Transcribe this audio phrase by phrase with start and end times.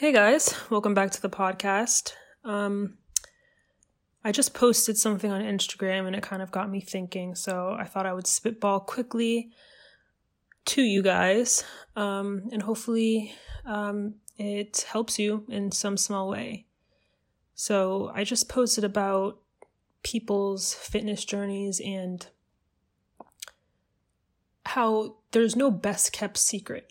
[0.00, 2.14] Hey guys, welcome back to the podcast.
[2.42, 2.96] Um,
[4.24, 7.84] I just posted something on Instagram and it kind of got me thinking, so I
[7.84, 9.50] thought I would spitball quickly
[10.64, 11.64] to you guys,
[11.96, 13.34] um, and hopefully
[13.66, 16.64] um, it helps you in some small way.
[17.54, 19.38] So I just posted about
[20.02, 22.26] people's fitness journeys and
[24.64, 26.90] how there's no best kept secret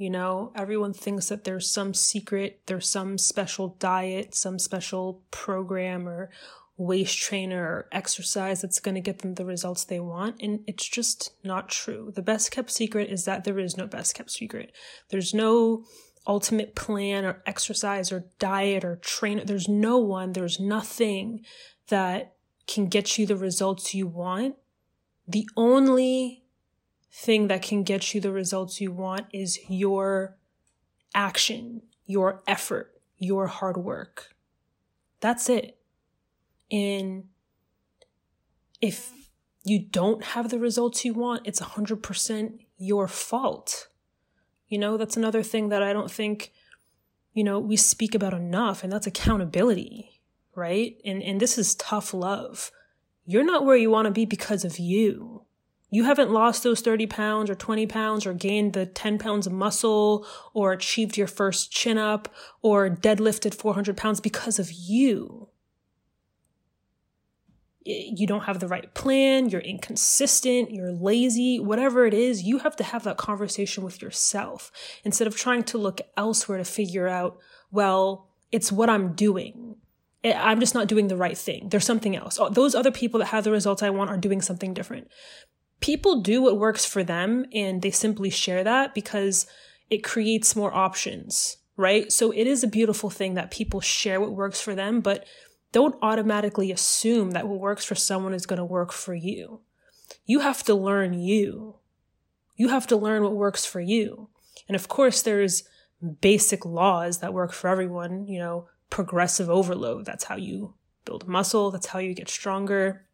[0.00, 6.08] you know, everyone thinks that there's some secret, there's some special diet, some special program
[6.08, 6.30] or
[6.78, 10.40] waist trainer or exercise that's going to get them the results they want.
[10.40, 12.12] And it's just not true.
[12.14, 14.72] The best kept secret is that there is no best kept secret.
[15.10, 15.84] There's no
[16.26, 19.44] ultimate plan or exercise or diet or trainer.
[19.44, 21.44] There's no one, there's nothing
[21.88, 22.36] that
[22.66, 24.54] can get you the results you want.
[25.28, 26.39] The only
[27.12, 30.36] thing that can get you the results you want is your
[31.14, 34.34] action, your effort, your hard work.
[35.20, 35.78] That's it.
[36.70, 37.24] And
[38.80, 39.12] if
[39.64, 43.88] you don't have the results you want, it's 100% your fault.
[44.68, 46.52] You know, that's another thing that I don't think,
[47.34, 50.22] you know, we speak about enough, and that's accountability,
[50.54, 50.96] right?
[51.04, 52.70] And, and this is tough love.
[53.26, 55.44] You're not where you want to be because of you.
[55.90, 59.52] You haven't lost those 30 pounds or 20 pounds or gained the 10 pounds of
[59.52, 60.24] muscle
[60.54, 62.32] or achieved your first chin up
[62.62, 65.48] or deadlifted 400 pounds because of you.
[67.84, 72.76] You don't have the right plan, you're inconsistent, you're lazy, whatever it is, you have
[72.76, 74.70] to have that conversation with yourself
[75.02, 77.38] instead of trying to look elsewhere to figure out,
[77.72, 79.76] well, it's what I'm doing.
[80.22, 81.70] I'm just not doing the right thing.
[81.70, 82.38] There's something else.
[82.50, 85.08] Those other people that have the results I want are doing something different
[85.80, 89.46] people do what works for them and they simply share that because
[89.88, 92.12] it creates more options, right?
[92.12, 95.24] So it is a beautiful thing that people share what works for them, but
[95.72, 99.60] don't automatically assume that what works for someone is going to work for you.
[100.26, 101.76] You have to learn you.
[102.56, 104.28] You have to learn what works for you.
[104.68, 105.64] And of course, there's
[106.20, 110.04] basic laws that work for everyone, you know, progressive overload.
[110.04, 111.70] That's how you build muscle.
[111.70, 113.06] That's how you get stronger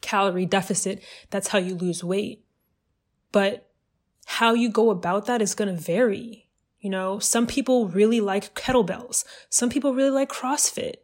[0.00, 1.02] calorie deficit.
[1.30, 2.44] That's how you lose weight.
[3.32, 3.68] But
[4.26, 6.48] how you go about that is going to vary.
[6.80, 9.24] You know, some people really like kettlebells.
[9.48, 10.96] Some people really like CrossFit.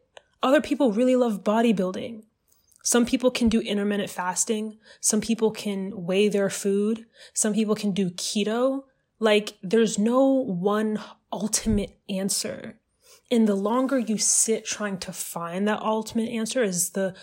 [0.42, 2.24] Other people really love bodybuilding.
[2.82, 4.78] Some people can do intermittent fasting.
[5.00, 7.06] Some people can weigh their food.
[7.32, 8.84] Some people can do keto.
[9.20, 11.00] Like, there's no one
[11.32, 12.80] ultimate answer.
[13.32, 17.14] And the longer you sit trying to find that ultimate answer is the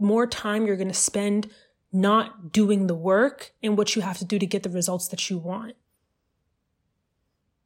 [0.00, 1.48] more time you're going to spend
[1.92, 5.30] not doing the work and what you have to do to get the results that
[5.30, 5.76] you want.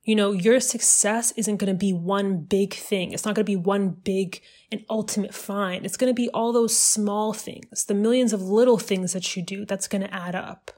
[0.04, 3.12] You know, your success isn't going to be one big thing.
[3.12, 5.86] It's not going to be one big and ultimate find.
[5.86, 9.42] It's going to be all those small things, the millions of little things that you
[9.42, 10.72] do that's going to add up.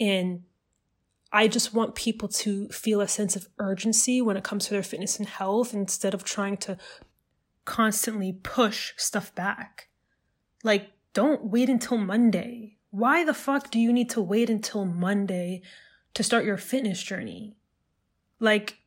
[0.00, 0.42] And
[1.32, 4.82] I just want people to feel a sense of urgency when it comes to their
[4.82, 6.76] fitness and health instead of trying to
[7.64, 9.88] constantly push stuff back.
[10.62, 12.76] Like, don't wait until Monday.
[12.90, 15.62] Why the fuck do you need to wait until Monday
[16.14, 17.56] to start your fitness journey?
[18.38, 18.78] Like,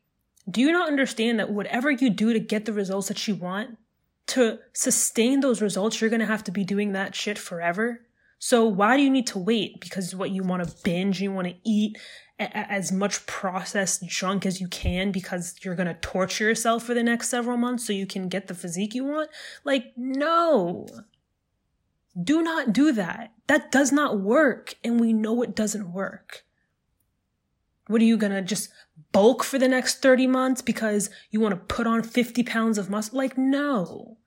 [0.48, 3.78] do you not understand that whatever you do to get the results that you want,
[4.28, 8.02] to sustain those results, you're gonna have to be doing that shit forever?
[8.38, 9.80] So why do you need to wait?
[9.80, 11.54] Because what you want to binge, you want to
[12.38, 17.02] as much processed junk as you can because you're going to torture yourself for the
[17.02, 19.30] next several months so you can get the physique you want?
[19.64, 20.86] Like, no.
[22.20, 23.32] Do not do that.
[23.46, 24.74] That does not work.
[24.84, 26.44] And we know it doesn't work.
[27.86, 28.70] What are you going to just
[29.12, 32.90] bulk for the next 30 months because you want to put on 50 pounds of
[32.90, 33.16] muscle?
[33.16, 34.18] Like, no.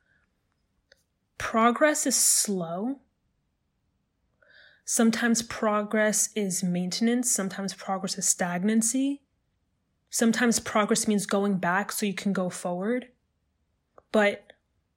[1.38, 3.00] Progress is slow
[4.92, 9.22] Sometimes progress is maintenance, sometimes progress is stagnancy.
[10.10, 13.10] Sometimes progress means going back so you can go forward.
[14.12, 14.52] But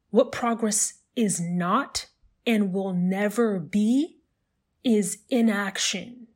[0.08, 2.06] what progress is not
[2.46, 4.16] and will never be
[4.82, 6.26] is inaction.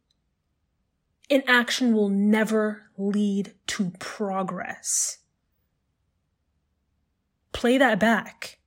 [1.30, 5.20] Inaction will never lead to progress.
[7.52, 8.58] Play that back.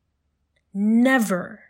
[0.73, 1.65] Never.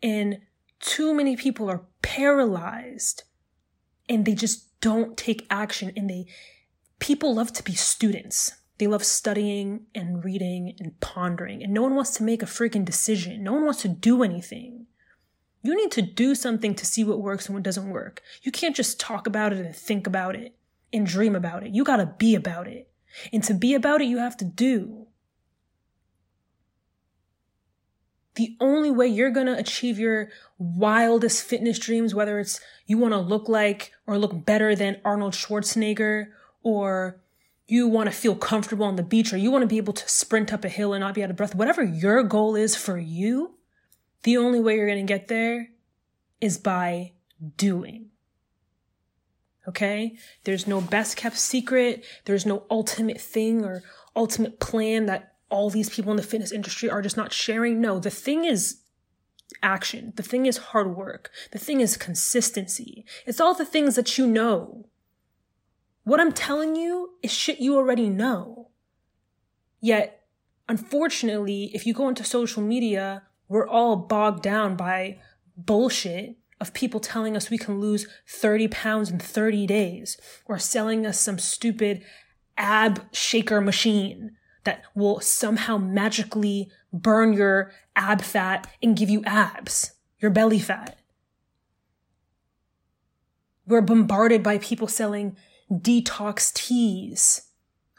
[0.00, 0.38] And
[0.84, 3.24] too many people are paralyzed
[4.08, 6.26] and they just don't take action and they
[6.98, 8.52] people love to be students.
[8.78, 12.84] They love studying and reading and pondering and no one wants to make a freaking
[12.84, 13.42] decision.
[13.42, 14.86] No one wants to do anything.
[15.62, 18.20] You need to do something to see what works and what doesn't work.
[18.42, 20.54] You can't just talk about it and think about it
[20.92, 21.74] and dream about it.
[21.74, 22.90] You got to be about it.
[23.32, 25.03] And to be about it, you have to do.
[28.34, 33.12] The only way you're going to achieve your wildest fitness dreams, whether it's you want
[33.12, 36.26] to look like or look better than Arnold Schwarzenegger,
[36.62, 37.20] or
[37.66, 40.08] you want to feel comfortable on the beach, or you want to be able to
[40.08, 42.98] sprint up a hill and not be out of breath, whatever your goal is for
[42.98, 43.54] you,
[44.24, 45.70] the only way you're going to get there
[46.40, 47.12] is by
[47.56, 48.10] doing.
[49.68, 50.16] Okay?
[50.44, 52.04] There's no best kept secret.
[52.24, 53.82] There's no ultimate thing or
[54.16, 57.80] ultimate plan that all these people in the fitness industry are just not sharing.
[57.80, 58.80] No, the thing is
[59.62, 60.12] action.
[60.16, 61.30] The thing is hard work.
[61.52, 63.04] The thing is consistency.
[63.26, 64.88] It's all the things that you know.
[66.04, 68.70] What I'm telling you is shit you already know.
[69.80, 70.22] Yet,
[70.68, 75.18] unfortunately, if you go into social media, we're all bogged down by
[75.56, 80.16] bullshit of people telling us we can lose 30 pounds in 30 days
[80.46, 82.02] or selling us some stupid
[82.56, 84.32] ab shaker machine
[84.64, 90.98] that will somehow magically burn your ab fat and give you abs, your belly fat.
[93.66, 95.36] We're bombarded by people selling
[95.70, 97.48] detox teas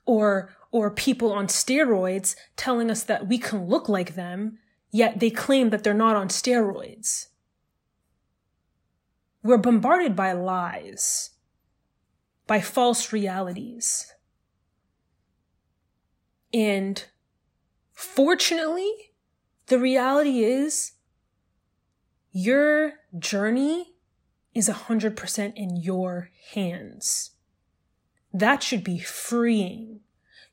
[0.06, 4.58] or or people on steroids telling us that we can look like them,
[4.92, 7.28] yet they claim that they're not on steroids.
[9.42, 11.30] We're bombarded by lies,
[12.46, 14.15] by false realities.
[16.56, 17.04] And
[17.92, 18.90] fortunately,
[19.68, 20.94] the reality is
[22.32, 23.96] your journey
[24.54, 27.32] is 100% in your hands.
[28.34, 30.00] That should be freeing.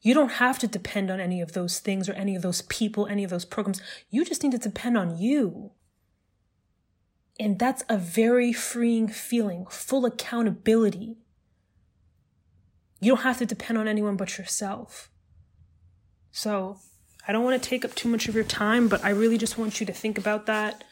[0.00, 3.06] You don't have to depend on any of those things or any of those people,
[3.06, 3.80] any of those programs.
[4.10, 5.70] You just need to depend on you.
[7.38, 11.18] And that's a very freeing feeling, full accountability.
[13.00, 15.11] You don't have to depend on anyone but yourself.
[16.32, 16.78] So,
[17.26, 19.56] I don't want to take up too much of your time, but I really just
[19.56, 20.82] want you to think about that.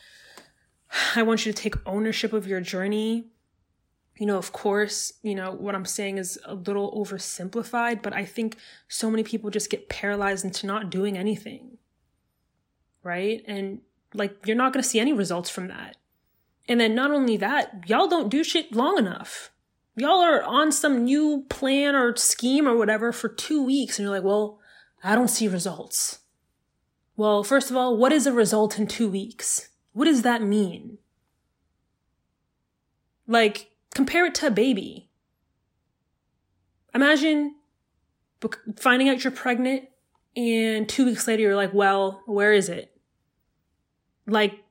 [1.17, 3.27] I want you to take ownership of your journey.
[4.17, 8.25] You know, of course, you know, what I'm saying is a little oversimplified, but I
[8.25, 8.57] think
[8.87, 11.79] so many people just get paralyzed into not doing anything.
[13.03, 13.43] Right?
[13.47, 13.81] And
[14.13, 15.97] like, you're not going to see any results from that.
[16.69, 19.51] And then not only that, y'all don't do shit long enough.
[19.97, 24.15] Y'all are on some new plan or scheme or whatever for two weeks and you're
[24.15, 24.60] like, well,
[25.03, 26.21] I don't see results.
[27.17, 29.69] Well, first of all, what is a result in two weeks?
[29.93, 30.99] What does that mean?
[33.27, 35.09] Like, compare it to a baby.
[36.95, 37.55] Imagine
[38.77, 39.89] finding out you're pregnant
[40.37, 42.91] and two weeks later you're like, well, where is it?
[44.31, 44.63] like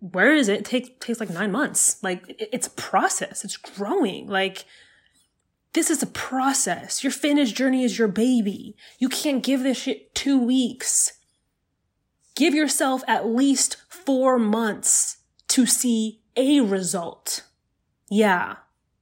[0.00, 0.60] where is it?
[0.60, 4.64] it takes takes like nine months like it's a process it's growing like
[5.72, 7.04] this is a process.
[7.04, 8.76] Your fitness journey is your baby.
[8.98, 11.12] You can't give this shit two weeks.
[12.34, 15.18] Give yourself at least four months
[15.48, 17.44] to see a result.
[18.08, 18.56] Yeah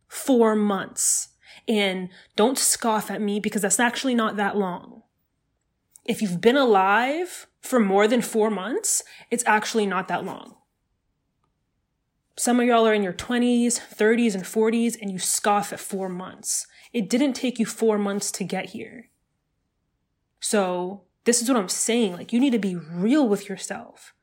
[0.08, 1.28] four months.
[1.68, 5.02] And don't scoff at me because that's actually not that long.
[6.04, 10.56] If you've been alive for more than four months, it's actually not that long.
[12.38, 16.08] Some of y'all are in your 20s, 30s, and 40s, and you scoff at four
[16.08, 16.68] months.
[16.92, 19.10] It didn't take you four months to get here.
[20.38, 22.12] So, this is what I'm saying.
[22.12, 24.14] Like, you need to be real with yourself.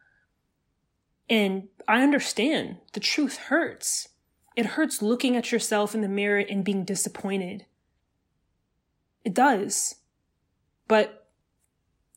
[1.29, 4.07] And I understand the truth hurts.
[4.55, 7.65] It hurts looking at yourself in the mirror and being disappointed.
[9.25, 9.95] It does.
[10.87, 11.27] But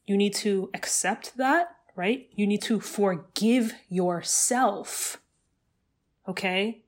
[0.06, 2.28] you need to accept that, right?
[2.36, 5.20] You need to forgive yourself.
[6.28, 6.82] Okay?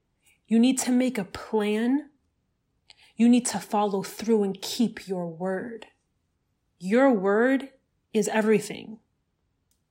[0.46, 2.10] You need to make a plan.
[3.16, 5.86] You need to follow through and keep your word.
[6.78, 7.70] Your word
[8.12, 8.98] is everything.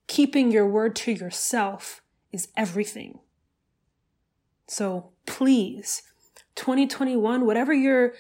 [0.07, 2.01] Keeping your word to yourself
[2.31, 3.19] is everything.
[4.67, 6.03] So please,
[6.55, 8.13] 2021, whatever your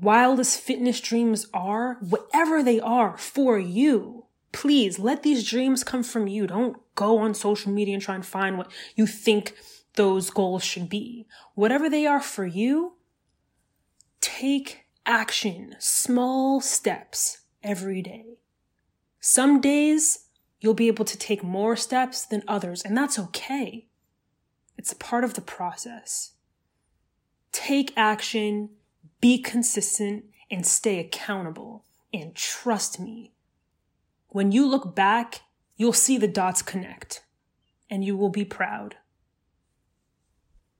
[0.00, 6.26] wildest fitness dreams are, whatever they are for you, please let these dreams come from
[6.26, 6.46] you.
[6.46, 9.54] Don't go on social media and try and find what you think
[9.94, 11.26] those goals should be.
[11.54, 12.94] Whatever they are for you,
[14.20, 18.38] take action, small steps every day.
[19.20, 20.26] Some days
[20.60, 23.88] you'll be able to take more steps than others, and that's okay.
[24.76, 26.32] It's a part of the process.
[27.52, 28.70] Take action,
[29.20, 31.84] be consistent, and stay accountable.
[32.12, 33.32] And trust me,
[34.28, 35.42] when you look back,
[35.76, 37.24] you'll see the dots connect
[37.90, 38.96] and you will be proud.